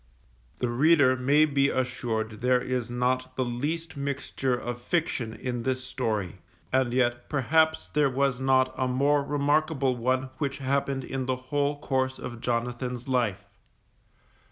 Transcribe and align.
The 0.57 0.67
reader 0.69 1.15
may 1.15 1.45
be 1.45 1.69
assured 1.69 2.41
there 2.41 2.59
is 2.59 2.89
not 2.89 3.35
the 3.35 3.45
least 3.45 3.95
mixture 3.95 4.55
of 4.59 4.81
fiction 4.81 5.31
in 5.35 5.61
this 5.61 5.83
story, 5.83 6.39
and 6.73 6.91
yet 6.91 7.29
perhaps 7.29 7.87
there 7.89 8.09
was 8.09 8.39
not 8.39 8.73
a 8.75 8.87
more 8.87 9.23
remarkable 9.23 9.95
one 9.95 10.31
which 10.39 10.57
happened 10.57 11.03
in 11.03 11.27
the 11.27 11.35
whole 11.35 11.79
course 11.79 12.17
of 12.17 12.41
Jonathan's 12.41 13.07
life. 13.07 13.45